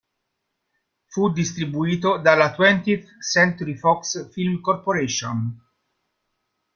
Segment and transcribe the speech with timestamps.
[1.09, 5.55] Fu distribuito dalla Twentieth Century Fox Film Corporation.